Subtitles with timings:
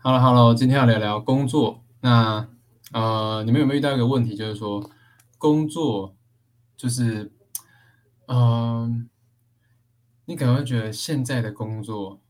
[0.00, 1.82] Hello，Hello，今天要聊聊工作。
[2.02, 2.48] 那
[2.92, 4.88] 呃，你们有没有遇到一个问题，就是说
[5.38, 6.14] 工作
[6.76, 7.32] 就是
[8.28, 9.10] 嗯，
[10.26, 12.20] 你可能会觉得现在的工作，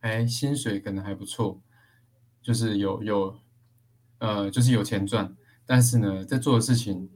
[0.00, 1.60] 哎，薪水可能还不错，
[2.40, 3.36] 就是有有
[4.16, 5.36] 呃，就是有钱赚，
[5.66, 7.10] 但是呢，在做的事情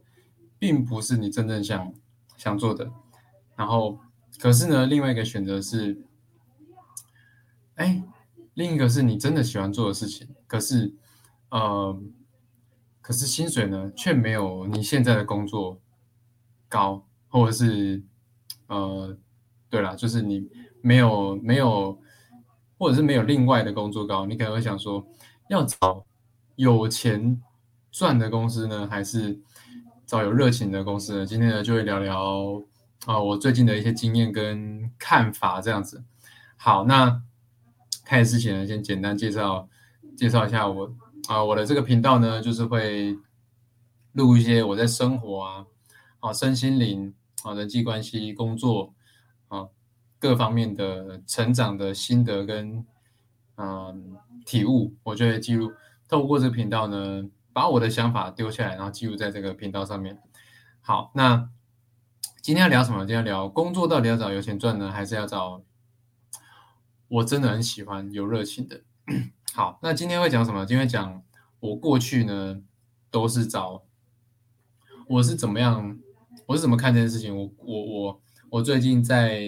[0.58, 1.94] 并不是你真正想
[2.36, 2.92] 想做的。
[3.56, 4.00] 然后，
[4.38, 6.04] 可是呢，另外一个选择是，
[7.76, 8.04] 哎。
[8.60, 10.94] 另一个是你真的喜欢做的事情，可是，
[11.48, 11.98] 呃，
[13.00, 15.80] 可是薪水呢却没有你现在的工作
[16.68, 18.04] 高，或者是，
[18.66, 19.16] 呃，
[19.70, 20.46] 对了，就是你
[20.82, 21.98] 没有没有，
[22.76, 25.06] 或者是没有另外的工作高，你可能会想说，
[25.48, 26.04] 要找
[26.56, 27.40] 有钱
[27.90, 29.40] 赚的公司呢，还是
[30.04, 31.24] 找有热情的公司呢？
[31.24, 32.62] 今天呢就会聊聊
[33.06, 36.04] 啊，我最近的一些经验跟看法这样子。
[36.58, 37.22] 好，那。
[38.10, 39.68] 开始之前呢，先简单介绍
[40.16, 40.92] 介绍一下我
[41.28, 43.16] 啊，我的这个频道呢，就是会
[44.14, 45.66] 录一些我在生活啊、
[46.18, 48.92] 啊身心灵啊、人际关系、工作
[49.46, 49.68] 啊
[50.18, 52.84] 各方面的成长的心得跟
[53.54, 55.70] 嗯体悟，我就会记录。
[56.08, 60.18] 透过这个频道呢，把我的想法丢下来，然后记录在这个频道上面。
[60.80, 61.48] 好，那
[62.42, 63.06] 今天要聊什么？
[63.06, 65.62] 今天要聊工作到底要找有钱赚呢，还是要找？
[67.10, 68.82] 我真的很喜欢有热情的。
[69.52, 70.64] 好，那今天会讲什么？
[70.64, 71.20] 今天讲
[71.58, 72.62] 我过去呢，
[73.10, 73.82] 都是找
[75.08, 75.98] 我是怎么样，
[76.46, 77.36] 我是怎么看这件事情。
[77.36, 79.42] 我我我我最近在，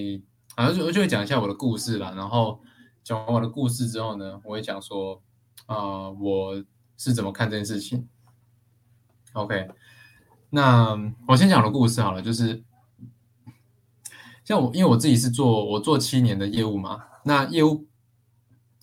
[0.56, 2.10] 好就我就会讲一下我的故事啦。
[2.16, 2.60] 然后
[3.04, 5.22] 讲完我的故事之后呢，我会讲说，
[5.66, 6.64] 啊，我
[6.96, 8.08] 是怎么看这件事情。
[9.34, 9.68] OK，
[10.50, 12.64] 那我先讲我的故事好了，就是
[14.44, 17.04] 像我，因为我自己是做我做七年的业务嘛。
[17.24, 17.86] 那业务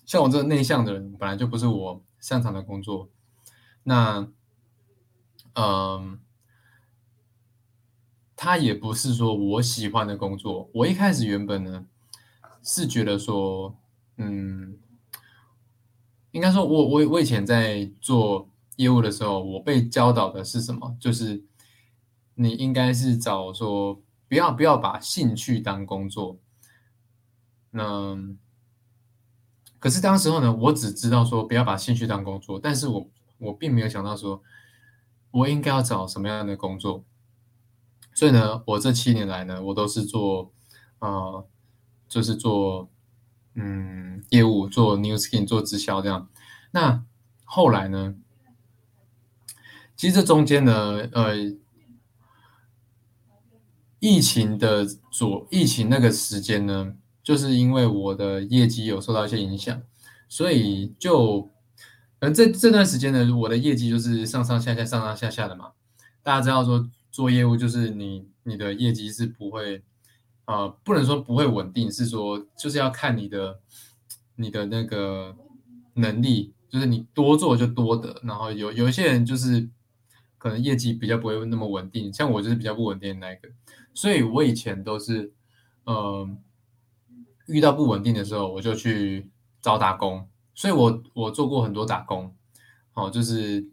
[0.06, 3.10] 像我这内向的人，本来就不是我擅长的工作。
[3.82, 4.28] 那，
[5.54, 6.18] 嗯，
[8.34, 10.70] 他也不是说我喜欢的工作。
[10.74, 11.86] 我一开始原本呢
[12.62, 13.76] 是觉得说，
[14.16, 14.78] 嗯，
[16.30, 20.96] 应该说我我我以前在做业务的时候，我被教导的是什么？
[20.98, 21.44] 就是
[22.34, 26.38] 你应该是找说，不要不要把兴趣当工作。
[27.72, 28.16] 那
[29.80, 34.40] 可是当时候呢，我只知道说不要把兴趣当工作，但是我我并没有想到说，
[35.32, 37.04] 我应该要找什么样的工作。
[38.14, 40.52] 所以呢，我这七年来呢，我都是做，
[41.00, 41.44] 呃，
[42.08, 42.88] 就是做，
[43.54, 46.28] 嗯，业务，做 new skin，做直销这样。
[46.70, 47.04] 那
[47.42, 48.14] 后来呢，
[49.96, 51.34] 其实这中间呢，呃，
[54.00, 56.94] 疫情的左，疫情那个时间呢。
[57.22, 59.80] 就是因为我的业绩有受到一些影响，
[60.26, 61.48] 所以就，
[62.18, 65.72] 而，这这段时间呢，我的业绩就是上上下下、上上下下的嘛。
[66.22, 69.82] 大家知道说做业务就是你你的业绩是不会，
[70.46, 73.60] 呃，不能说不会稳定，是说就是要看你的
[74.36, 75.36] 你的那个
[75.94, 78.18] 能力，就是你多做就多得。
[78.24, 79.68] 然后有有一些人就是
[80.40, 83.48] 可能业绩比较不会那么稳定，像我就是比较不稳定的那一个，
[83.94, 85.32] 所以我以前都是，
[85.86, 86.42] 嗯。
[87.46, 89.28] 遇到不稳定的时候，我就去
[89.60, 92.32] 找打工，所以我我做过很多打工，
[92.94, 93.66] 哦，就是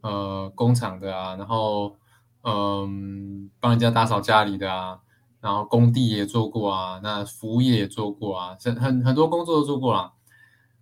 [0.00, 1.94] 呃工厂的啊，然后
[2.42, 4.98] 嗯帮人家打扫家里的啊，
[5.42, 10.14] 然后工地也做过啊，那服务业也做过啊，很很很多工作都做过了。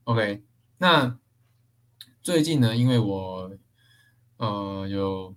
[0.04, 0.44] OK，
[0.78, 1.18] 那
[2.22, 3.50] 最近呢，因为我
[4.40, 5.34] 呃有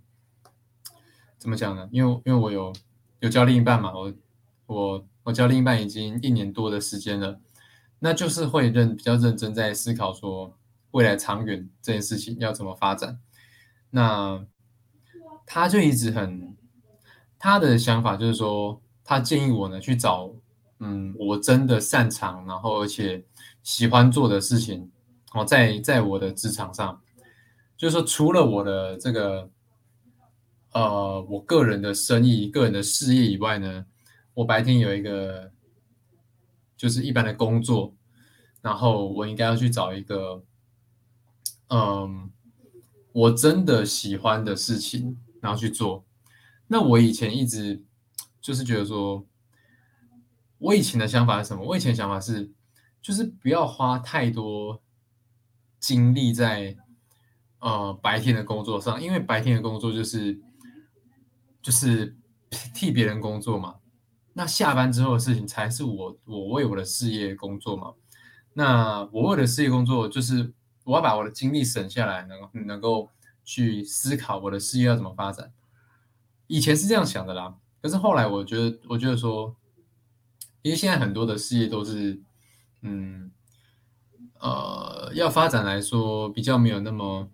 [1.37, 1.87] 怎么讲呢？
[1.91, 2.73] 因为因为我有
[3.19, 4.13] 有交另一半嘛，我
[4.65, 5.07] 我。
[5.25, 7.39] 我交另一半已经一年多的时间了，
[7.99, 10.57] 那就是会认比较认真在思考说
[10.91, 13.21] 未来长远这件事情要怎么发展。
[13.91, 14.45] 那
[15.45, 16.57] 他就一直很
[17.39, 20.29] 他的想法就是说，他建议我呢去找
[20.79, 23.23] 嗯我真的擅长，然后而且
[23.61, 24.91] 喜欢做的事情
[25.33, 27.01] 哦，在在我的职场上，
[27.83, 29.49] 就是说除了我的这个
[30.71, 33.85] 呃我个人的生意、个人的事业以外呢。
[34.35, 35.51] 我白天有一个
[36.75, 37.93] 就是一般的工作，
[38.63, 40.43] 然后我应该要去找一个，
[41.67, 42.31] 嗯，
[43.11, 46.03] 我真的喜欢的事情，然后去做。
[46.65, 47.83] 那我以前一直
[48.41, 49.23] 就是觉得说，
[50.57, 51.63] 我以前的想法是什么？
[51.63, 52.51] 我以前想法是，
[52.99, 54.81] 就是不要花太多
[55.79, 56.75] 精力在
[57.63, 60.37] 呃白天的工作上，因为白天的工作就是
[61.61, 62.17] 就是
[62.75, 63.75] 替别人工作嘛。
[64.33, 67.93] 那下班之后的事情才是我我为我的事业工作嘛？
[68.53, 73.09] 那我为了事业工作，就是我要把我的精力省下来，能能够
[73.45, 75.53] 去思考我的事业要怎么发展。
[76.47, 79.55] 以前是这样想的啦，可是后来我觉得，我觉得说，
[80.63, 82.21] 因为现在很多的事业都是，
[82.81, 83.31] 嗯，
[84.39, 87.29] 呃，要发展来说比较没有那么，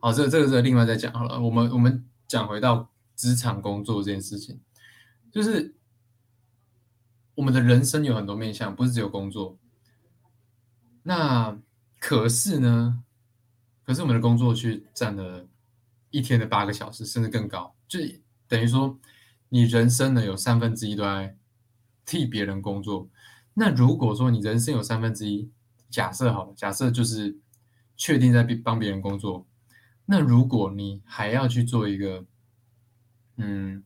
[0.00, 1.40] 好，这这个这个另外再讲好了。
[1.40, 4.58] 我们我们讲回到职场工作这件事情，
[5.30, 5.74] 就是
[7.34, 9.58] 我们的人生有很多面向，不是只有工作。
[11.02, 11.58] 那
[11.98, 13.04] 可是呢？
[13.84, 15.48] 可是我们的工作却占了
[16.10, 17.98] 一天的八个小时，甚至更高，就
[18.46, 18.98] 等于说
[19.48, 21.36] 你人生呢有三分之一都在
[22.06, 23.10] 替别人工作。
[23.54, 25.50] 那如果说你人生有三分之一，
[25.88, 27.36] 假设好了，假设就是
[27.96, 29.44] 确定在帮别人工作，
[30.12, 32.24] 那如果你还要去做一个，
[33.36, 33.80] 嗯，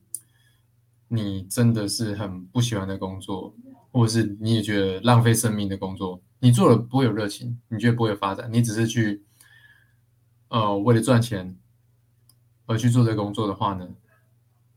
[1.07, 3.53] 你真的是很不喜欢的工作，
[3.91, 6.19] 或者是你也觉得浪费生命的工作。
[6.39, 9.23] 你做了不会有热情，你觉得不会有发展，你只是去，
[10.47, 11.55] 呃，为了赚钱
[12.65, 13.87] 而去做这个工作的话呢，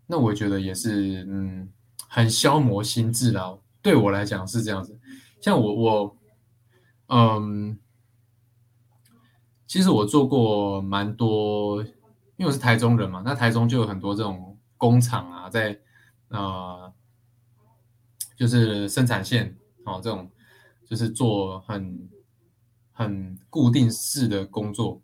[0.06, 1.70] 那我觉得也是，嗯，
[2.08, 3.56] 很消磨心智啦。
[3.80, 4.98] 对我来讲是这样子。
[5.40, 6.16] 像我，我，
[7.06, 7.78] 嗯，
[9.68, 15.78] 其实我做过蛮多，因为我是台中人嘛，那台中就有很多这种工厂啊，在，
[16.28, 16.92] 呃，
[18.36, 20.28] 就是生产线哦这种。
[20.88, 22.08] 就是做很
[22.92, 25.02] 很固定式的工作，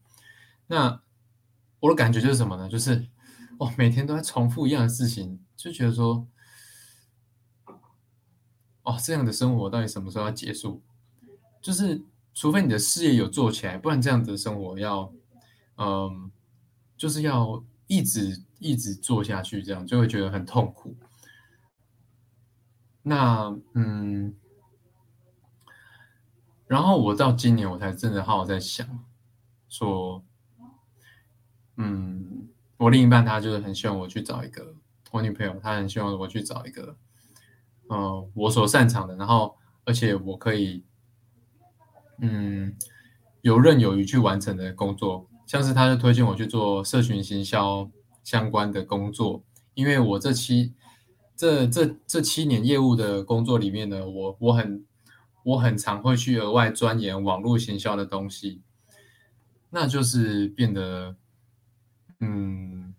[0.69, 1.03] 那
[1.79, 2.67] 我的感觉就是什么呢？
[2.67, 3.07] 就是
[3.59, 6.27] 哦，每天都在重复一样的事情，就觉得说，
[8.83, 10.81] 哦，这样的生活到底什么时候要结束？
[11.61, 12.03] 就是
[12.35, 15.13] 除非你的事业有做起来，不然这样子的生活要，
[15.79, 16.31] 嗯，
[16.97, 20.97] 就是要一直一直做下去，这样就会觉得很痛苦。
[23.03, 24.35] 那嗯。
[26.67, 29.05] 然后我到今年我才真的好好在想，
[29.69, 30.25] 说，
[31.77, 32.49] 嗯，
[32.79, 34.75] 我另一半他就是很希望我去找一个
[35.11, 36.97] 我女朋友，他很希望我去找一个，
[37.91, 40.83] 嗯，我所擅长的，然后而且我可以，
[42.21, 42.77] 嗯，
[43.43, 47.91] 游刃有余去完成的工作，像是他就推荐我去做社群行销
[48.23, 49.45] 相关的工作，
[49.75, 50.75] 因为我这七
[51.37, 54.85] 这这这七年业务的工作里面呢，我我很。
[55.47, 58.63] 我很常会去额外钻研网络行销的东西，
[59.69, 61.17] 那就是变得，
[62.21, 62.95] 嗯，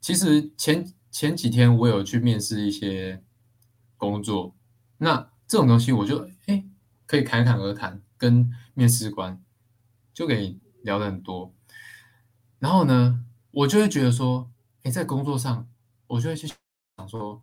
[0.00, 3.20] 其实前前几天我有去面试一些
[3.96, 4.54] 工作，
[4.98, 6.64] 那这种东西我就哎
[7.08, 9.42] 可以侃侃而谈，跟面试官
[10.14, 11.52] 就可以聊的很多，
[12.60, 14.48] 然后呢，我就会觉得说，
[14.84, 15.68] 哎，在工作上，
[16.06, 17.42] 我就会去想说，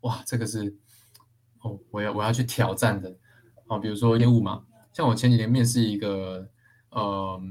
[0.00, 0.76] 哇，这个是。
[1.60, 3.18] 哦，我要我要去挑战的，
[3.66, 6.48] 哦，比如说业务嘛，像我前几天面试一个，
[6.90, 7.42] 呃，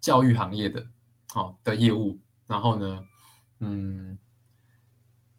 [0.00, 0.86] 教育行业的，
[1.28, 3.04] 好，的业务，然后呢，
[3.58, 4.18] 嗯，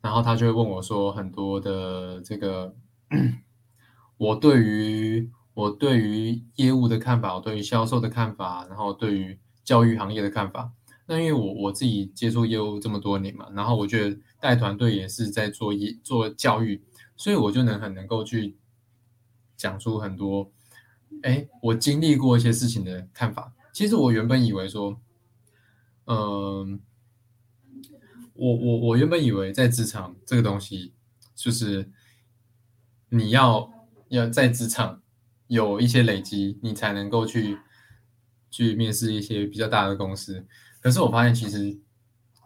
[0.02, 2.76] 然后他就会问我说很多的这个，
[4.18, 10.72] 我对于我对于业务的看法，我对于销售的看法，然后对于教育行业的看法。
[11.06, 16.84] 那因为我我自己接触业务这么多年嘛，然后我觉得带团队也是在做一做教育，
[17.18, 18.58] 所以我就能很能够去
[19.58, 20.52] 讲出很多，
[21.24, 23.54] 哎，我经历过一些事情的看法。
[23.74, 25.02] 其实我原本以为说，
[26.06, 26.80] 嗯，
[28.34, 30.94] 我我我原本以为在职场这个东西，
[31.34, 31.90] 就是
[33.10, 33.72] 你要
[34.10, 35.02] 要在职场
[35.48, 37.58] 有一些累积，你才能够去
[38.50, 40.46] 去面试一些比较大的公司。
[40.82, 41.80] 可是我发现其实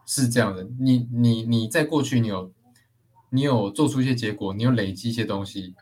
[0.06, 2.54] 是这样的，你你你在过去你有
[3.30, 5.76] 你有做出一些结果，你有累积一些东西，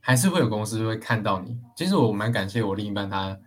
[0.00, 1.58] 还是会有公司会看到你。
[1.76, 3.38] 其实我蛮感谢我另一半，他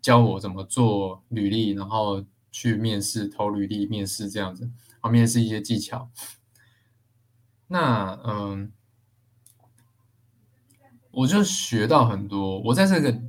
[0.00, 6.10] 教我怎么做履历，然后去面试、投履历、面试这样子，啊，面试一些技巧。
[7.68, 8.72] 那嗯，
[11.10, 12.60] 我就学到很多。
[12.60, 13.20] 我在这个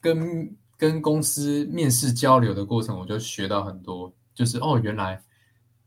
[0.00, 0.56] 跟。
[0.76, 5.22] 跟公司面试交流的过程，我就学到很多，就是哦，原来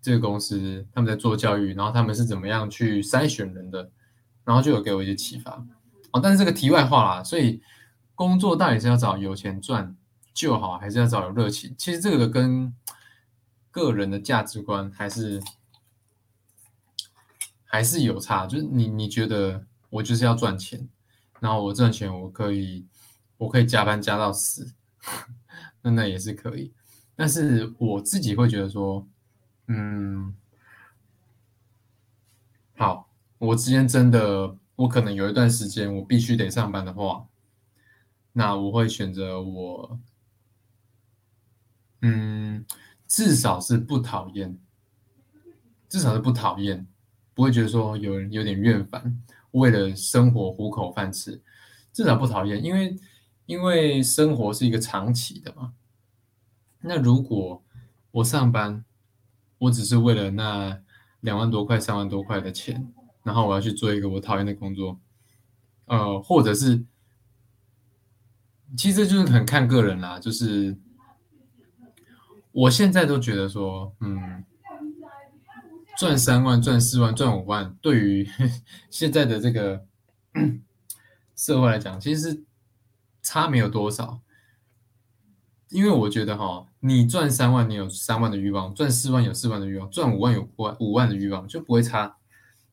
[0.01, 3.91] 这个公司他们在做教育，然后他们是怎么样去筛选人的，
[4.45, 5.61] 然后就有给我一些启发。
[6.11, 7.61] 哦，但是这个题外话啦，所以
[8.15, 9.95] 工作到底是要找有钱赚
[10.33, 11.75] 就好，还是要找有热情？
[11.77, 12.73] 其实这个跟
[13.69, 15.43] 个人的价值观还是
[17.65, 18.47] 还是有差。
[18.47, 20.87] 就是你你觉得我就是要赚钱，
[21.39, 22.85] 然后我赚钱我可以
[23.37, 24.73] 我可以加班加到死。
[25.81, 26.73] 那那也是可以，
[27.15, 29.07] 但是我自己会觉得说，
[29.67, 30.35] 嗯，
[32.75, 37.27] 好，我之间真的，我可能有一段时间我必须得上班的话，
[38.33, 39.99] 那我会选择我，
[42.01, 42.65] 嗯，
[43.07, 44.59] 至少是不讨厌，
[45.87, 46.85] 至少是不讨厌，
[47.33, 51.41] 不会觉得说有人有点厌烦，为了生活糊口饭吃，
[51.91, 52.97] 至少不讨厌，因为
[53.45, 55.73] 因为生活是一个长期的嘛。
[56.81, 57.63] 那如果
[58.11, 58.83] 我上班，
[59.57, 60.81] 我只是为了那
[61.21, 62.93] 两万多块、三万多块的钱。
[63.23, 64.97] 然后我要去做一个我讨厌的工作，
[65.83, 66.85] 呃，或者是，
[68.77, 70.17] 其实就是很看个人啦。
[70.17, 70.77] 就是
[72.53, 74.45] 我现在都觉得说，嗯，
[75.97, 78.29] 赚三万、赚四万、赚五万，对于
[78.91, 79.87] 现在的这个
[81.35, 82.43] 社会来讲，其实
[83.23, 84.21] 差没有多少。
[85.69, 92.17] 因为我觉得哈，你赚三万，你有三万的欲望；赚四万有四万的欲望；赚五万有五万五万的欲望，就不会差。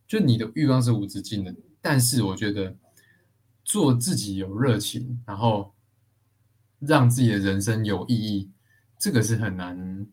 [0.07, 2.77] 就你的欲望是无止境的，但是我觉得
[3.65, 5.75] 做自己有热情，然后
[6.79, 8.53] 让自己的人生有意义，
[8.99, 10.07] 这个是很难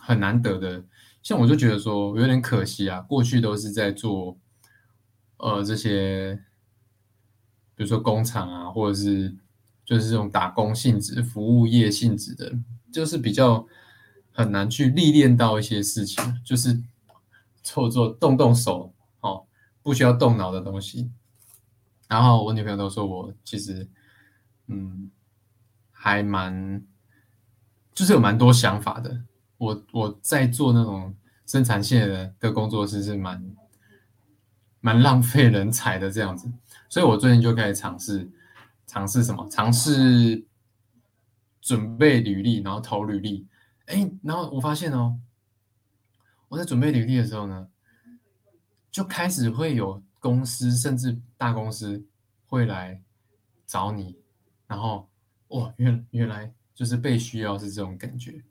[0.00, 0.84] 很难得的。
[1.26, 4.38] 像我就觉得说有点可惜啊，过去都是在做
[5.38, 6.36] 呃这些，
[7.74, 9.34] 比如说工厂啊，或者是
[9.84, 12.56] 就是这种打工性质、服务业性质的，
[12.92, 13.66] 就是比较
[14.30, 16.80] 很难去历练到一些事情，就是
[17.60, 19.46] 做做动动手哦。
[19.82, 21.10] 不需要动脑的东西，
[22.06, 23.88] 然后我女朋友都说我其实，
[24.68, 25.10] 嗯，
[25.90, 26.84] 还蛮，
[27.92, 29.22] 就是有蛮多想法的。
[29.58, 31.14] 我我在做那种
[31.46, 33.56] 生产线的的工作室是蛮
[34.80, 36.50] 蛮浪费人才的这样子，
[36.88, 38.30] 所以我最近就开始尝试
[38.86, 40.44] 尝试什么，尝试
[41.60, 43.46] 准备履历，然后投履历。
[43.86, 45.18] 哎，然后我发现哦，
[46.48, 47.68] 我在准备履历的时候呢。
[48.88, 52.02] 就开始会有公司，甚至大公司
[52.46, 52.98] 会来
[53.66, 54.16] 找你，
[54.66, 55.06] 然后
[55.48, 58.42] 哇，原原来就是被需要是这种感觉。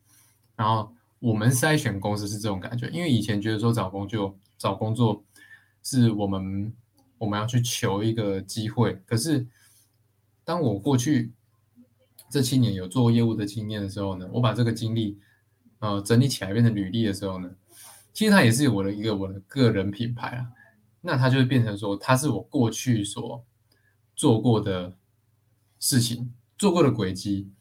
[0.56, 5.24] 然后我们筛选公司是这种感觉，因为以前觉得说找工作找工作
[5.84, 6.74] 是我们
[7.18, 9.46] 我们要去求一个机会，可是
[10.44, 11.32] 当我过去
[12.30, 15.20] 这七年有做业务的经验的时候呢，我把这个经历
[15.80, 17.50] 呃整理起来变成履历的时候呢。
[18.14, 20.48] 其实它也是我的一个我的个人品牌啊，
[21.02, 23.44] 那它就会变成说，它是我过去所
[24.16, 24.96] 做过的
[25.82, 27.52] 事情，做过的轨迹，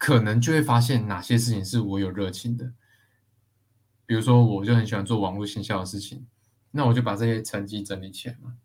[0.00, 2.72] 可能就会发现哪些事情是我有热情的。
[4.06, 6.26] 比如说，我就很喜欢做网络行销的事情，
[6.70, 8.56] 那我就把这些成绩整理起来嘛，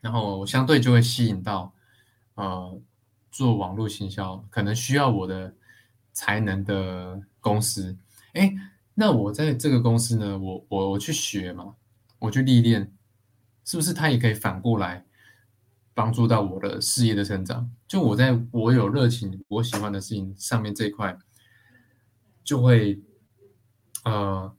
[0.00, 1.74] 然后我相对就会吸引到
[2.36, 2.80] 呃
[3.30, 5.54] 做网络行销可能需要我的
[6.14, 7.96] 才能的公司，
[8.32, 8.52] 哎。
[8.94, 11.74] 那我在这个公司呢，我我我去学嘛，
[12.18, 12.92] 我去历练，
[13.64, 15.06] 是不是他也可以反过来
[15.94, 17.70] 帮助到我的事业的成长？
[17.86, 21.18] 就我在我有热情、我喜欢的事情上面这一块，
[22.42, 23.02] 就会
[24.04, 24.54] 呃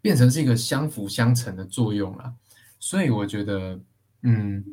[0.00, 2.34] 变成是一个相辅相成的作用了。
[2.78, 3.80] 所以我觉得，
[4.22, 4.64] 嗯，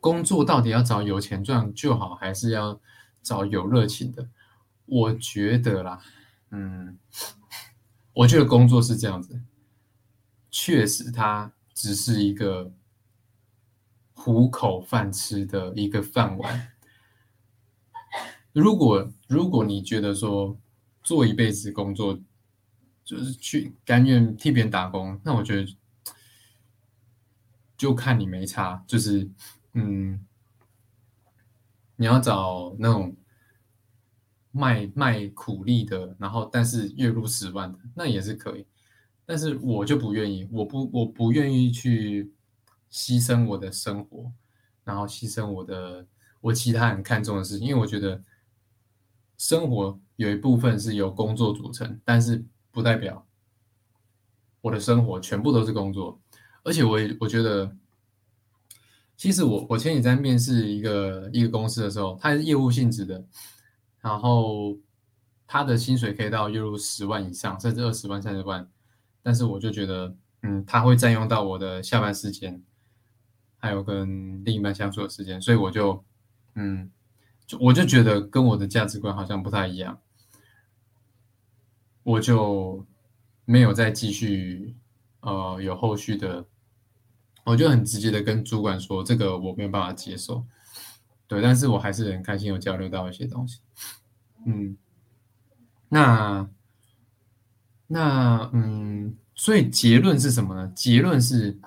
[0.00, 2.80] 工作到底要找有钱赚就好，还是要
[3.22, 4.28] 找有热情的？
[4.86, 6.00] 我觉得啦，
[6.50, 6.98] 嗯。
[8.16, 9.40] 我觉得工作是这样子，
[10.48, 12.72] 确实，它只是一个
[14.24, 16.72] 糊口饭吃的一个饭碗。
[18.54, 20.58] 如果如果你觉得说
[21.02, 22.18] 做一辈子工作
[23.04, 25.76] 就是去甘愿替别人打工，那我觉得
[27.76, 29.30] 就看你没差，就是
[29.74, 30.26] 嗯，
[31.96, 33.14] 你要找那种。
[34.56, 38.64] 卖卖苦力的，然后但是月入十万的，那也是可以。
[39.26, 42.32] 但是我就不愿意，我不我不愿意去
[42.94, 44.30] 牺牲我的生活，
[44.84, 46.06] 然后牺牲我的
[46.40, 48.22] 我其他很看重的事情，因为我觉得
[49.36, 53.26] 生活有一部分是由工作组成，但是不代表
[54.60, 56.20] 我的生活全部都是工作。
[56.62, 57.76] 而且我也我觉得，
[59.16, 63.22] 其实我我前几天面试一个一个公司的时候，它是业务性质的。
[64.00, 64.78] 然后
[65.46, 68.70] 他的薪水可以到月入十万以上，甚至二十万、三十万，
[69.22, 72.62] 但是我就觉得，嗯，他会占用到我的下班时间，
[73.64, 76.04] 还有跟另一半相处的时间，所以我就，
[76.54, 76.90] 嗯，
[77.46, 79.98] 就我就觉得跟我的价值观好像不太一样，
[82.02, 82.86] 我就
[83.46, 84.76] 没有再继续，
[85.20, 86.44] 呃，有后续的，
[87.44, 90.44] 我就很直接的跟主管说，这个我没有办法接受。
[91.26, 93.60] 对，但是我还是很开心，有交流到一些东西。
[94.44, 94.76] 嗯，
[95.88, 96.46] 那
[97.86, 100.70] 那嗯，所以结论是什么呢？
[100.76, 101.58] 结论是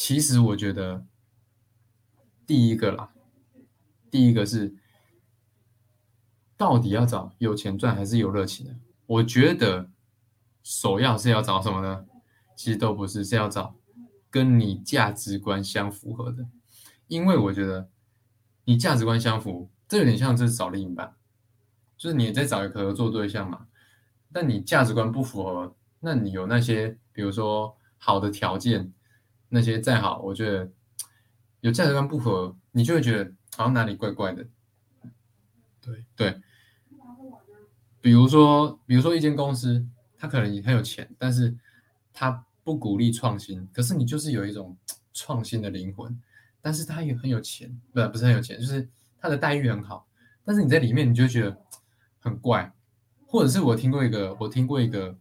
[0.00, 1.04] 其实我觉得
[2.46, 3.12] 第一个啦，
[4.08, 4.76] 第一个是
[6.56, 8.76] 到底要找有钱赚还是有热情的？
[9.06, 9.90] 我觉得
[10.62, 12.06] 首要是要找什么呢？
[12.54, 13.74] 其实都不是，是要找
[14.30, 16.46] 跟你价值观相符合的。
[17.08, 17.90] 因为我觉得
[18.66, 21.16] 你价值观相符，这有点像是找另一半，
[21.96, 23.66] 就是你在找一个合作对象嘛。
[24.32, 28.94] 但你价值观不符合，那你有那些比如说好的条件，
[29.48, 30.70] 那些再好，我觉得
[31.60, 34.46] 有价值观不合，你就会觉得好像哪里怪怪的。
[35.80, 36.40] 对对，
[38.00, 39.86] 比如说，比如说一间公司，
[40.16, 41.56] 它可能很有钱，但是
[42.12, 44.76] 它不鼓励创新，可是你就是有一种
[45.12, 46.20] 创新的灵魂。
[46.60, 48.86] 但是它也很有钱，不不是很有钱，就是
[49.20, 50.06] 它的待遇很好。
[50.44, 51.56] 但是你在里面，你就觉得
[52.18, 52.70] 很怪。
[53.26, 55.16] 或者是我听过一个，我听过一个，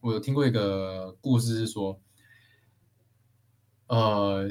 [0.00, 1.98] 我有听过一个故事是说，
[3.86, 4.50] 呃，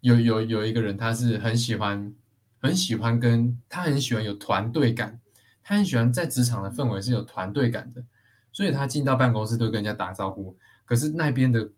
[0.00, 2.14] 有有有一个人，他是很喜欢，
[2.60, 5.20] 很喜欢跟他很喜欢有团队感，
[5.62, 8.04] 他很喜欢在职场的氛围是有团队感的，
[8.52, 10.56] 所以他进到办公室都跟人家打招呼。
[10.84, 11.70] 可是那边的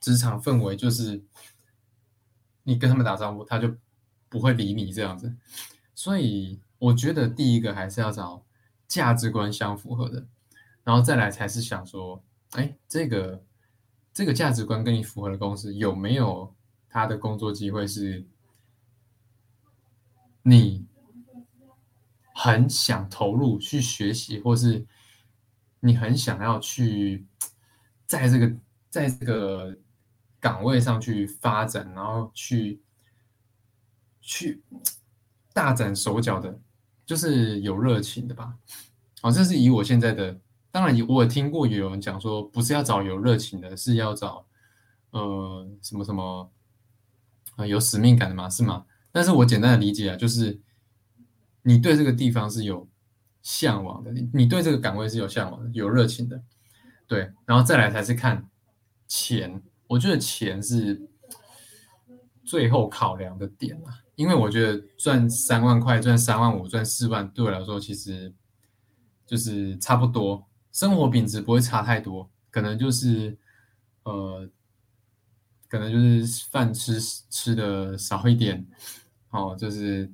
[0.00, 1.22] 职场氛围就是。
[2.62, 3.74] 你跟他们打招呼，他就
[4.28, 5.34] 不会理你这样子，
[5.94, 8.44] 所以我觉得第一个还是要找
[8.86, 10.26] 价值观相符合的，
[10.84, 13.42] 然后再来才是想说，哎，这个
[14.20, 16.54] 这个价值观跟你符合的公司有没有
[16.90, 18.22] 他的工作机会是
[20.42, 20.84] 你
[22.34, 24.84] 很想投入去学习，或是
[25.80, 27.24] 你很想要去
[28.04, 28.52] 在这个
[28.90, 29.74] 在这个。
[30.42, 32.80] 岗位上去发展，然后去
[34.22, 34.62] 去
[35.52, 36.58] 大展手脚的，
[37.04, 38.56] 就是有热情的吧。
[39.20, 44.46] 好，这是以我现在的，当然我听过有人讲说，不是要找有热情的，是要找
[45.10, 46.50] 呃什么什么
[47.56, 48.86] 啊有使命感的嘛，是吗？
[49.12, 50.60] 但是我简单的理解啊，就是
[51.62, 52.88] 你对这个地方是有
[53.42, 56.40] 向往的，你你对这个岗位是有向往的，有热情的，
[57.06, 58.48] 对，然后再来才是看
[59.08, 59.62] 钱。
[59.88, 61.10] 我觉得钱是
[62.44, 68.32] 最后考量的点啊，因为我觉得赚三万块、赚三万五、赚四万，对我来说其实
[69.26, 73.36] 就是差不多，生活品质不会差太多，可能就是
[74.04, 74.48] 呃，
[75.68, 78.66] 可能就是饭吃吃的少一点，
[79.30, 80.10] 哦，就是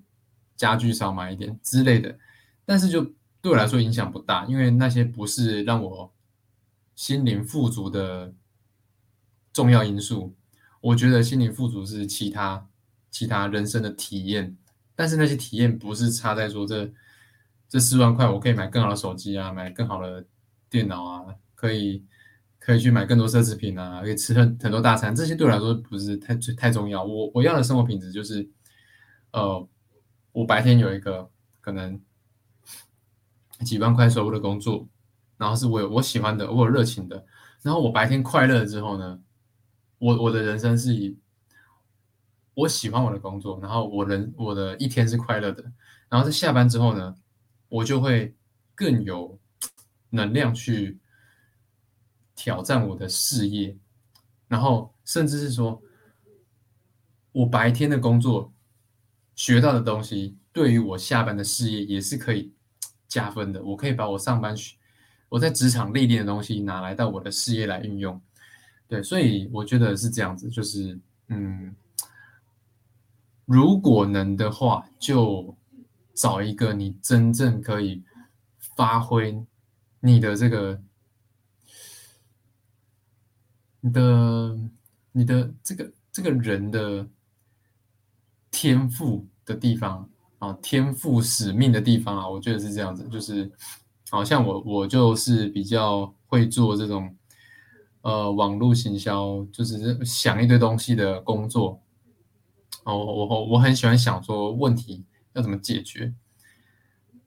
[0.56, 2.18] 家具少买一点之类的，
[2.64, 3.04] 但是就
[3.40, 6.12] 对我来说影响不大，因为那些不是让我
[6.94, 8.34] 心灵富足的。
[9.52, 10.36] 重要因素，
[10.82, 12.68] 我觉得心灵富足是其他
[13.10, 14.54] 其他人生的体验，
[14.94, 16.92] 但是那些体验不是差在说这
[17.66, 20.26] 这四万块我可以买更好的手机啊，买更好的
[20.68, 22.04] 电脑啊，可以
[22.58, 27.04] 可以去买更多奢侈品啊，可以吃很很多大餐，这些对我来说不是太太重要。
[27.04, 28.48] 我我要的生活品质就是，
[29.32, 29.68] 呃，
[30.32, 32.00] 我白天有一个可能
[33.64, 34.88] 几万块收入的工作，
[35.36, 37.24] 然后是我有我喜欢的，我有热情的，
[37.62, 39.20] 然后我白天快乐之后呢？
[39.98, 41.18] 我我的人生是以
[42.52, 45.62] 我喜欢我的工作，然后我人我的一天是快乐的，
[46.10, 47.16] 然后在下班之后呢，
[47.70, 48.36] 我就会
[48.74, 49.38] 更有
[50.16, 50.98] 能量去
[52.34, 53.76] 挑战我的事业，
[54.48, 55.80] 然后甚至是说，
[57.32, 58.52] 我白天的工作
[59.34, 62.52] 学到的东西，对于我下班的事业也是可以
[63.06, 63.62] 加分的。
[63.62, 64.74] 我可以把我上班学
[65.28, 68.20] 我在职场历练的东西拿来到我的事业来运用。
[68.88, 70.98] 对，所以我觉得是这样子，就是
[71.28, 71.74] 嗯，
[73.44, 75.56] 如果能的话，就
[76.14, 78.02] 找一个你真正可以
[78.76, 79.44] 发挥
[80.00, 80.80] 你的这个
[83.80, 84.58] 你的
[85.12, 87.08] 你的这个这个人的
[88.50, 93.50] 天赋的地方啊，天赋使命的地方啊，我觉得是这样子，就是
[94.10, 97.16] 好像我我就是比较会做这种。
[98.02, 101.82] 呃，网络行销就是想一堆东西的工作。
[102.84, 106.14] 哦，我我我很喜欢想说问题要怎么解决。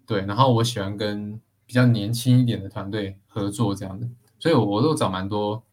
[0.05, 5.63] 对，然后我喜欢跟比较年轻一点的团队合作这样子，所以我我都找蛮多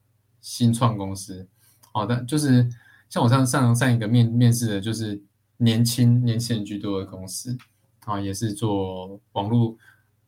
[0.43, 1.49] 新创公司。
[1.91, 2.69] 好的，就是
[3.09, 5.23] 像我上上上一个面面试的，就是
[5.57, 7.57] 年轻年轻人居多的公司，
[8.05, 9.75] 啊，也是做网络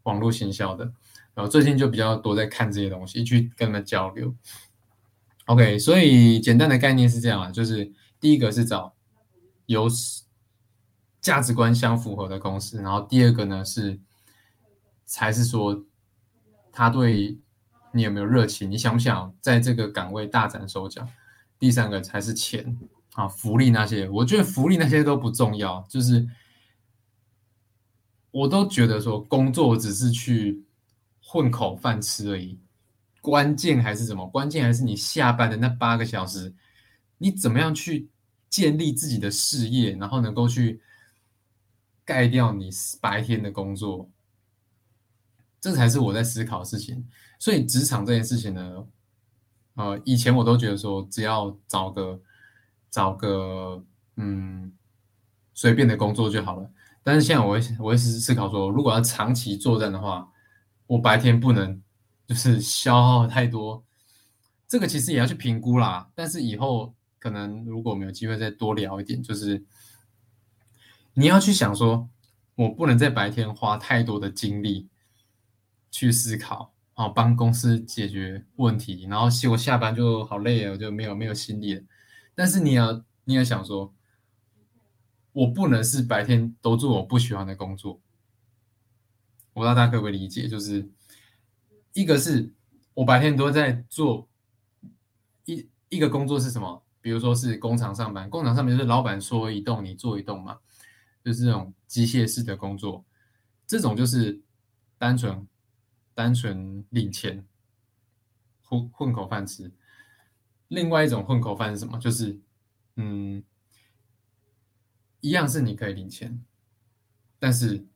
[0.04, 0.90] 网络行销的。
[1.34, 4.34] 然后最近就比较多在看这些东西，去跟他们交流。
[5.44, 8.94] OK，所以简单的概念是这样啊，就是第一个是找
[9.66, 9.86] 有
[11.20, 14.00] 价值观相符合的公司，然后第二个呢是
[15.08, 15.86] 才是说
[16.70, 17.38] 他对
[17.92, 21.08] 你有没有热情，你想不想在这个岗位大展手脚？
[21.58, 22.78] 第三个才是钱
[23.14, 26.28] 啊，福利那些，我觉得福利那些都不重要，就是
[28.30, 30.62] 我都觉得说工作只是去
[31.24, 32.60] 混口饭吃而已，
[33.22, 34.26] 关键还是什么？
[34.28, 36.54] 关键还是你下班的那八个小时，
[37.16, 38.08] 你怎么样去
[38.50, 40.80] 建立自己的事业，然后能够去
[42.04, 44.08] 盖掉你白天的工作，
[45.60, 47.06] 这才是我在思考的事情。
[47.38, 48.86] 所以职场这件事情呢？
[49.74, 52.20] 呃，以前我都觉得说，只要找个
[52.90, 53.84] 找个
[54.16, 54.72] 嗯
[55.54, 56.68] 随便的工作就好了。
[57.04, 60.28] 但是现在我会我会思思考说，如果要长期作战的话，
[60.88, 61.80] 我白天不能
[62.26, 63.84] 就是消耗太多。
[64.66, 66.10] 这个其实也要去评估啦。
[66.14, 69.64] 但是以后可能如果我们有机会再多聊一点，就是
[71.14, 72.08] 你要去想说，
[72.56, 74.88] 我不能在白天花太多的精力
[75.90, 76.74] 去思考。
[76.94, 81.82] 哦，帮公司解决问题，然后我下班就好累了，我就没有没有心力了。
[82.34, 83.94] 但是你要你要想说，
[85.30, 88.00] 我不能是白天都做我不喜欢的工作。
[89.52, 90.90] 我不知道大家可不可以理解，就是
[91.92, 92.52] 一个是
[92.94, 94.28] 我白天都在做
[95.44, 96.82] 一一个工作是什么？
[97.00, 100.58] 比如说是工厂上班，工厂上面就是老板说一动你做一动嘛，
[101.24, 103.04] 就是这种机械式的工作，
[103.68, 104.40] 这种就是
[104.98, 105.46] 单纯。
[106.18, 107.46] 单纯领钱
[108.64, 109.70] 混混口饭吃，
[110.66, 111.96] 另外一种混口饭是什么？
[111.96, 112.36] 就是
[112.96, 113.40] 嗯，
[115.20, 116.44] 一样是你可以领钱，
[117.38, 117.86] 但是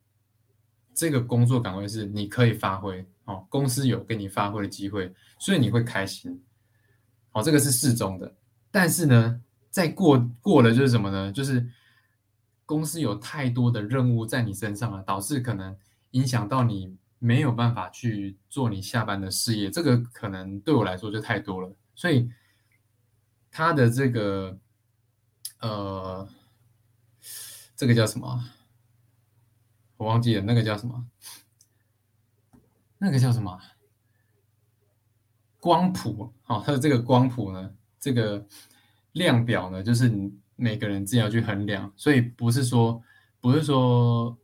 [0.93, 6.41] 这个工作岗位是你可以发挥哦，公司有给你发挥的机会，所以你会开心。
[7.33, 8.33] 哦，这个是适中的，
[8.71, 11.29] 但是呢，在过过了就是什么呢？
[11.29, 11.69] 就是
[12.65, 15.77] 公司有太多的任务在你身上了，导致可能
[16.11, 16.95] 影响到你。
[17.23, 21.73] 没有办法去做你下班的事业，这个可能对我来说就太多了。
[21.95, 22.29] 所以
[23.49, 24.59] 他的这个
[25.61, 26.27] 呃，
[27.77, 28.43] 这个叫什么？
[29.95, 31.07] 我忘记了，那个叫什么？
[32.97, 33.57] 那个叫什么？
[35.61, 38.45] 光谱哦，它的这个光谱呢，这个
[39.13, 41.89] 量表呢，就是你每个人自己要去衡量。
[41.95, 43.01] 所以不是说
[43.39, 44.37] 不是说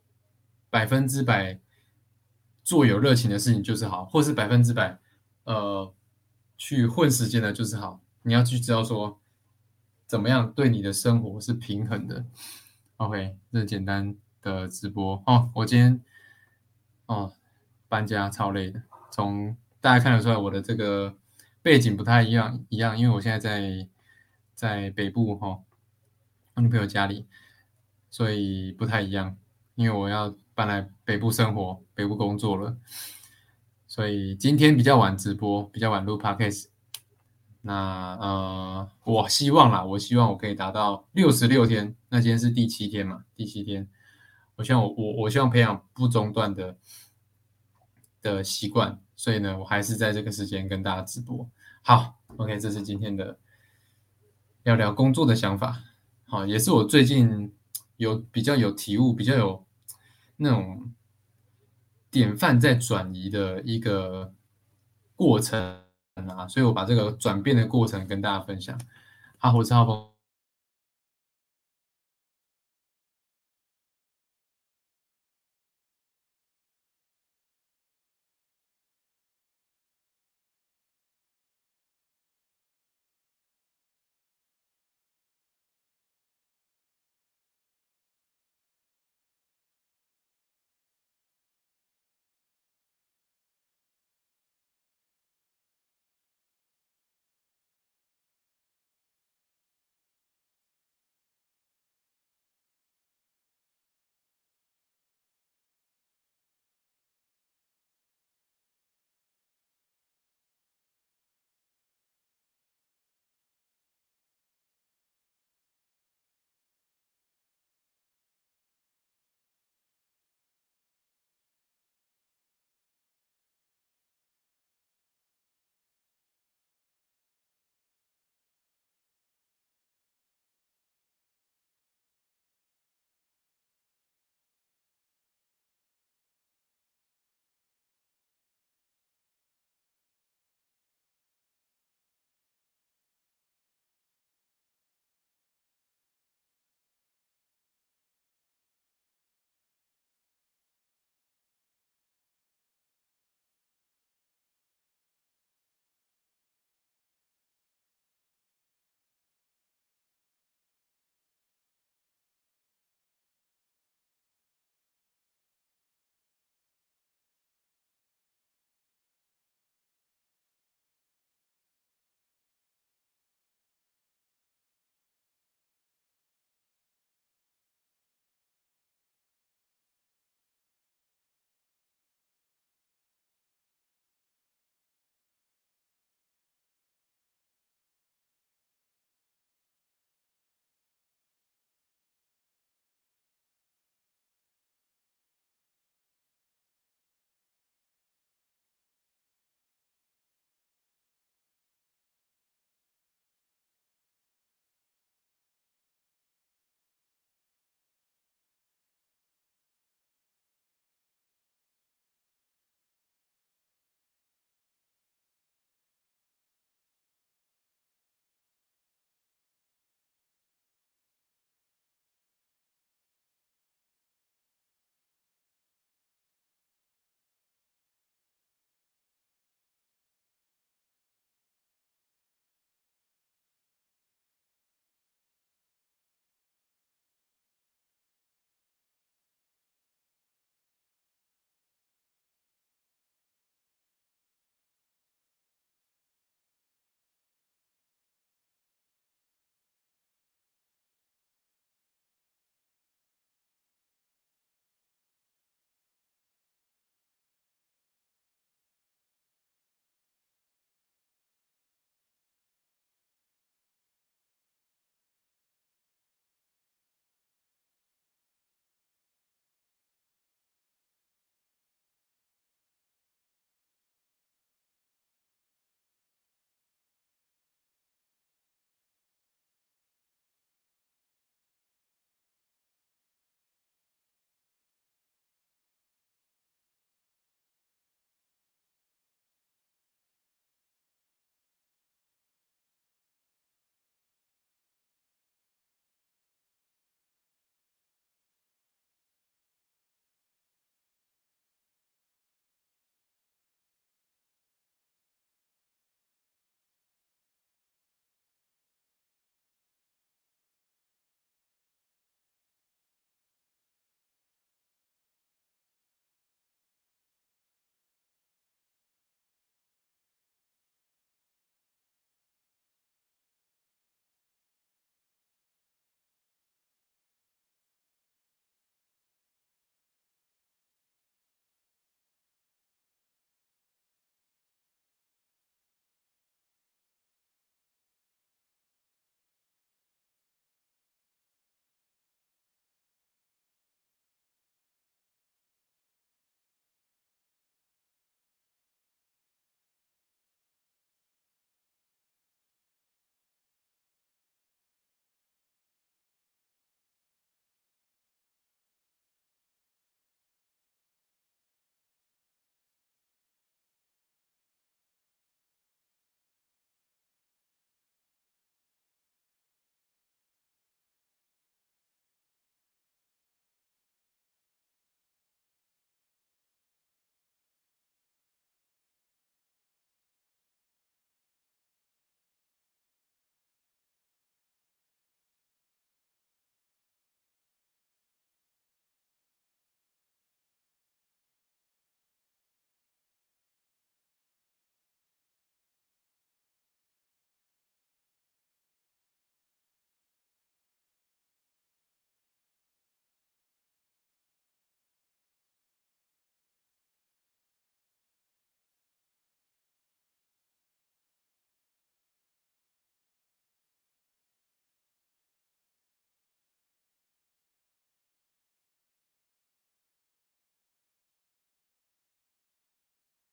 [0.70, 1.60] 百分之百。
[2.70, 4.96] 做有热情的事情就是好，或是百分之百，
[5.42, 5.92] 呃，
[6.56, 8.00] 去混时间的就是好。
[8.22, 9.18] 你要去知道说，
[10.06, 12.24] 怎么样对你的生活是平衡的。
[12.98, 15.50] OK，这简单的直播哦。
[15.56, 16.00] 我今天
[17.06, 17.32] 哦
[17.88, 18.80] 搬家超累的，
[19.10, 21.16] 从大家看得出来我的这个
[21.62, 23.88] 背景不太一样一样，因为我现在在
[24.54, 25.58] 在北部哈，
[26.54, 27.26] 我女朋友家里，
[28.10, 29.36] 所以不太一样，
[29.74, 30.32] 因为我要。
[30.60, 32.76] 搬来北部生活，北部工作了，
[33.86, 36.66] 所以今天比较晚直播，比较晚录 podcast。
[37.62, 41.96] 那呃，我希望啦，我希望我可以达到六十六天。
[42.10, 43.24] 那今天是第七天嘛？
[43.34, 43.88] 第七天，
[44.56, 46.76] 我希望我我我希望培养不中断的
[48.20, 49.00] 的习惯。
[49.16, 51.48] 所以呢，我还是在这个时间跟大家直播。
[51.80, 53.38] 好，OK，这是今天的
[54.64, 55.80] 聊聊工作的想法。
[56.26, 57.50] 好，也是我最近
[57.96, 59.64] 有比较有体悟，比较有。
[60.42, 60.90] 那种
[62.10, 64.32] 典范在转移的一个
[65.14, 68.80] 过程啊，所以我把这个转变的过程跟大家分享。
[69.36, 70.09] 好，我是浩峰。